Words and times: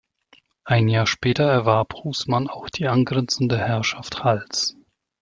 Ein 0.63 0.87
Jahr 0.87 1.05
später 1.05 1.43
erwarb 1.47 1.93
Husmann 1.93 2.47
auch 2.47 2.71
die 2.71 2.87
angrenzende 2.87 3.59
Herrschaft 3.59 4.23
Hals. 4.23 4.75